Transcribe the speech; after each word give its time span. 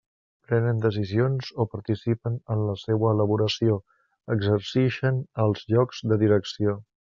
Prenen 0.51 0.79
decisions 0.85 1.49
o 1.63 1.67
participen 1.73 2.39
en 2.55 2.65
la 2.69 2.75
seua 2.85 3.13
elaboració, 3.17 3.77
exercixen 4.37 5.21
alts 5.47 5.71
llocs 5.75 6.05
de 6.13 6.23
direcció. 6.27 6.79